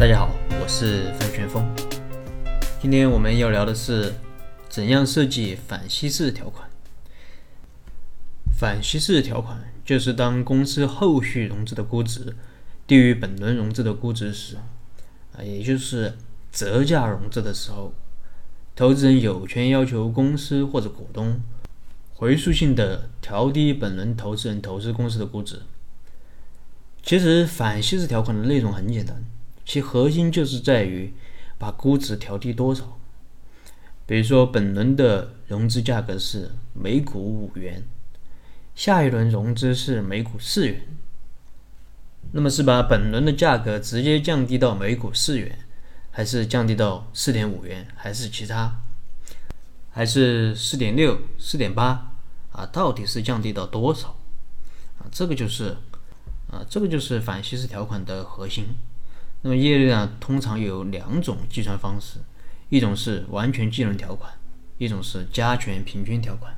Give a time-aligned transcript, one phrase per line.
[0.00, 1.62] 大家好，我是范全峰。
[2.80, 4.14] 今天我们要聊的是
[4.66, 6.66] 怎样设计反稀释条款。
[8.58, 12.34] 反稀释条款就是当公司后续融资的估值
[12.86, 14.56] 低于本轮融资的估值时，
[15.36, 16.16] 啊，也就是
[16.50, 17.92] 折价融资的时候，
[18.74, 21.38] 投资人有权要求公司或者股东
[22.14, 25.60] 回溯性的调低本轮投资人投资公司的估值。
[27.02, 29.22] 其实反稀释条款的内容很简单。
[29.64, 31.12] 其核心就是在于
[31.58, 32.98] 把估值调低多少。
[34.06, 37.84] 比如说，本轮的融资价格是每股五元，
[38.74, 40.82] 下一轮融资是每股四元，
[42.32, 45.56] 那么是把本轮的价格直接降低到每股四元，
[46.10, 48.80] 还是降低到四点五元，还是其他，
[49.90, 52.12] 还是四点六、四点八
[52.50, 52.66] 啊？
[52.66, 54.08] 到底是降低到多少
[54.98, 55.06] 啊？
[55.12, 55.76] 这个就是
[56.50, 58.66] 啊，这个就是反稀释条款的核心。
[59.42, 62.18] 那么业内呢，通常有两种计算方式，
[62.68, 64.30] 一种是完全计论条款，
[64.76, 66.54] 一种是加权平均条款。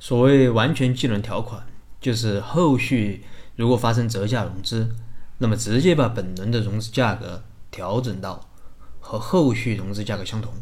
[0.00, 1.64] 所谓完全计论条款，
[2.00, 3.22] 就是后续
[3.54, 4.96] 如果发生折价融资，
[5.38, 8.50] 那么直接把本轮的融资价格调整到
[8.98, 10.52] 和后续融资价格相同。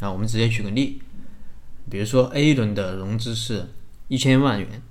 [0.00, 1.00] 那我们直接举个例，
[1.88, 3.70] 比如说 A 轮的融资是
[4.08, 4.82] 一千万元，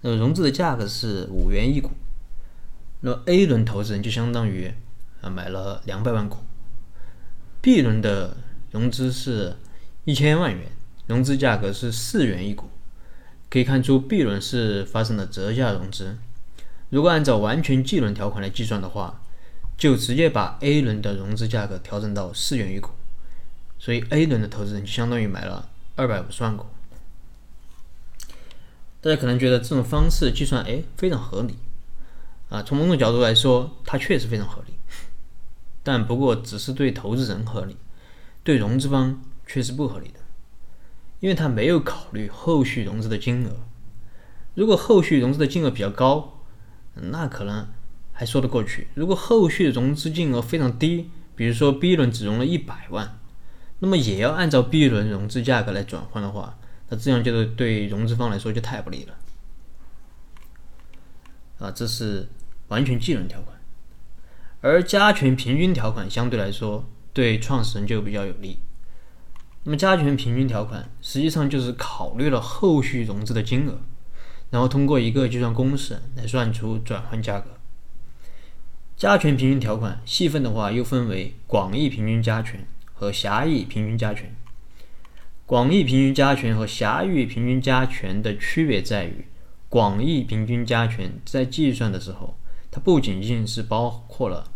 [0.00, 1.92] 那么融资的价格是五元一股，
[3.02, 4.74] 那么 A 轮投资人就相当于。
[5.20, 6.38] 啊，买了两百万股。
[7.60, 8.36] B 轮的
[8.70, 9.56] 融资是
[10.04, 10.70] 一千万元，
[11.06, 12.70] 融资价格是四元一股。
[13.50, 16.18] 可以看出，B 轮是发生了折价融资。
[16.90, 19.20] 如果按照完全计轮条款来计算的话，
[19.76, 22.90] 就直接把 A 轮的融资价格调整到四元一股，
[23.78, 26.66] 所以 A 轮的投资人就相当于买了二百五十万股。
[29.00, 31.56] 大家可能觉得这种方式计算，哎，非常合理。
[32.48, 34.74] 啊，从某种角度来说，它确实非常合理。
[35.88, 37.74] 但不过只是对投资人合理，
[38.44, 40.20] 对融资方却是不合理的，
[41.20, 43.52] 因为他没有考虑后续融资的金额。
[44.54, 46.44] 如果后续融资的金额比较高，
[46.92, 47.66] 那可能
[48.12, 53.18] 还说得过去；如果后续融资金额非常低，比如说 B 轮只融了一百万，
[53.78, 56.58] 那么也要按照 B 轮融资价格来转换的话，
[56.90, 59.14] 那这样就是对融资方来说就太不利了。
[61.60, 62.28] 啊，这是
[62.68, 63.57] 完全技能条款。
[64.60, 68.58] 而加权平均条款相对来说对创始人就比较有利。
[69.62, 73.80] 那么加权平均条款实际上就是考虑了后续融资的金额，
[74.50, 77.50] 然后通过一个计算公式来算出转换价格。
[78.96, 84.34] 加权平均条款细分的话又分为广义平均加权和狭义平均加权。
[85.46, 89.26] 广义平均加权和狭义平均加权的区别在于，
[89.68, 92.36] 广义平均加权在计算的时候。
[92.78, 94.50] 不仅仅是包括了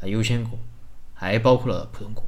[0.00, 0.58] 呃优先股，
[1.14, 2.24] 还包括了普通股，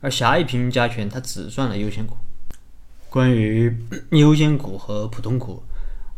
[0.00, 2.16] 而狭义平均加权它只算了优先股。
[3.08, 3.74] 关于
[4.10, 5.62] 优先股和普通股，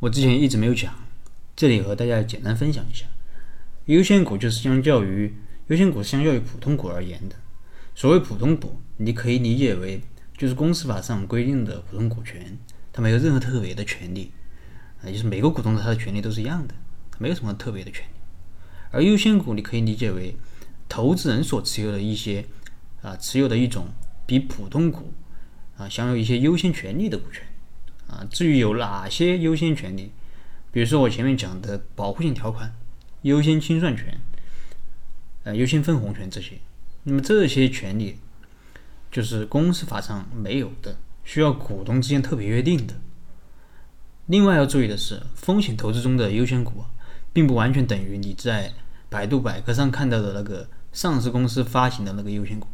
[0.00, 0.93] 我之前一直没有讲，
[1.55, 3.06] 这里和大家简单分享一下。
[3.87, 5.34] 优先股就是相较于
[5.69, 7.37] 优先股相较于普通股而言的。
[7.94, 10.00] 所谓普通股，你可以理解为
[10.37, 12.56] 就是公司法上规定的普通股权，
[12.93, 14.33] 它没有任何特别的权利，
[15.03, 16.75] 啊，就是每个股东的他的权利都是一样的。
[17.20, 18.12] 没有什么特别的权利，
[18.91, 20.34] 而优先股你可以理解为
[20.88, 22.47] 投资人所持有的一些
[23.03, 23.88] 啊持有的一种
[24.25, 25.12] 比普通股
[25.76, 27.44] 啊享有一些优先权利的股权
[28.09, 28.26] 啊。
[28.30, 30.10] 至于有哪些优先权利，
[30.72, 32.75] 比如说我前面讲的保护性条款、
[33.20, 34.19] 优先清算权、
[35.44, 36.59] 呃优先分红权这些，
[37.03, 38.16] 那么这些权利
[39.12, 42.94] 就是公司法上没有的，需要股东之间特别约定的。
[44.26, 46.84] 另外要注意的是，风险投资中的优先股。
[47.32, 48.72] 并不完全等于你在
[49.08, 52.68] 百度百科上看到的那个上市公司发行的那个优先股。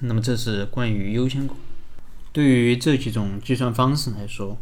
[0.00, 1.56] 那么这是关于优先股。
[2.32, 4.56] 对于这几种计算方式来说，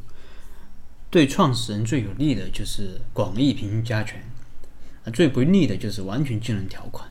[1.11, 4.23] 对创始人最有利的就是广义平均加权，
[5.05, 7.11] 啊，最不利的就是完全计论条款。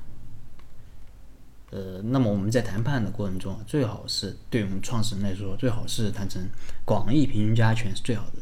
[1.70, 6.42] 呃，那么我们在谈判的过程中，最好是对我们创始人来说，最好是谈成
[6.86, 8.40] 广义平均加权是最好的。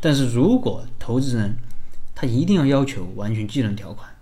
[0.00, 1.54] 但是如果投资人，
[2.20, 4.14] 他一定要要求完全技能条款。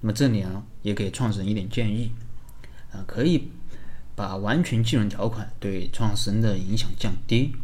[0.00, 2.12] 那么这里呢，也给创始人一点建议
[2.92, 3.50] 啊，可以
[4.14, 7.56] 把完全技能条款对创始人的影响降低。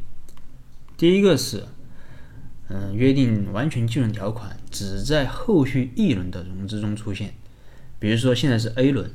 [0.96, 1.68] 第一个是，
[2.68, 7.32] 嗯，约定完全技能条款只在后续一轮的融资中出现，
[8.00, 9.08] 比如说现在是 A 轮，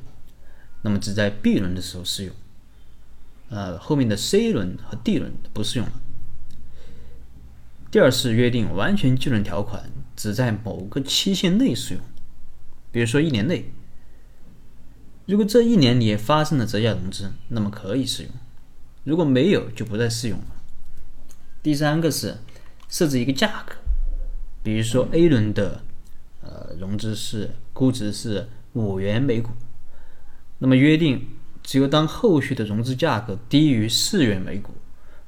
[0.84, 2.34] 那么只在 B 轮的时候适用，
[3.50, 6.02] 呃，后面的 C 轮和 D 轮不适用了。
[7.92, 12.04] 第二是约定完全基准条款只在某个期限内适用，
[12.90, 13.70] 比如说一年内，
[15.26, 18.32] 如果这一年里发生了折价融资，那么可以适用；
[19.04, 20.46] 如果没有，就不再适用了。
[21.62, 22.38] 第三个是
[22.88, 23.76] 设置一个价格，
[24.64, 25.84] 比如说 A 轮的
[26.42, 29.52] 呃融资是估值是五元每股，
[30.60, 31.28] 那么约定
[31.62, 34.72] 只有当后续的融资价格低于四元每股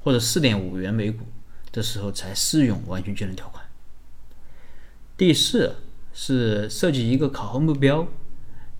[0.02, 1.26] 或者四点五元每股
[1.74, 3.66] 的时候才适用完全技能条款。
[5.18, 5.76] 第四
[6.14, 8.08] 是设计一个考核目标。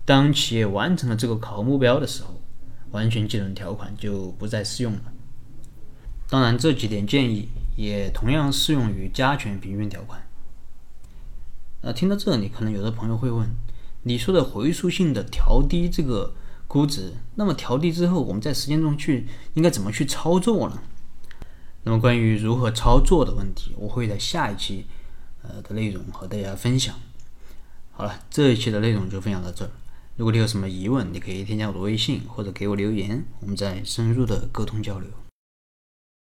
[0.06, 2.38] 当企业完成了这个考核目标的时候，
[2.90, 5.00] 完全技能条款就不再适用了。
[6.28, 10.20] 当然，这几点建议也同样适用于加权平均条款。
[11.80, 13.48] 呃，听到这里，可能有的朋友会问：
[14.02, 16.34] 你说的回溯性的调低这个
[16.66, 20.82] 估值，那么调低之后，我们在实践中去应该怎么去操作呢？
[21.86, 24.86] 那么，关于如何操作的问题，我会在下一期
[25.42, 26.94] 呃的内容和大家分享。
[27.92, 29.70] 好了，这一期的内容就分享到这儿。
[30.16, 35.10] 如果你有什么疑问，你可以添加我的微信或者给我留言，我们再深入的沟通交流。